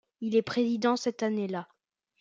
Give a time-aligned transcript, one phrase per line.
[0.19, 1.67] Il est président cette année-là.